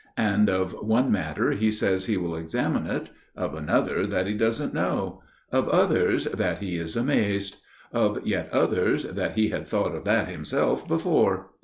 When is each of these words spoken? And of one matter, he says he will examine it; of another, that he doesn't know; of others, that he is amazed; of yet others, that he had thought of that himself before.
And 0.17 0.49
of 0.49 0.71
one 0.81 1.11
matter, 1.11 1.51
he 1.51 1.69
says 1.69 2.07
he 2.07 2.17
will 2.17 2.35
examine 2.35 2.87
it; 2.87 3.11
of 3.35 3.53
another, 3.53 4.07
that 4.07 4.25
he 4.25 4.33
doesn't 4.33 4.73
know; 4.73 5.21
of 5.51 5.69
others, 5.69 6.23
that 6.25 6.57
he 6.57 6.75
is 6.77 6.95
amazed; 6.95 7.57
of 7.93 8.19
yet 8.25 8.51
others, 8.51 9.03
that 9.03 9.33
he 9.33 9.49
had 9.49 9.67
thought 9.67 9.93
of 9.93 10.03
that 10.05 10.27
himself 10.27 10.87
before. 10.87 11.51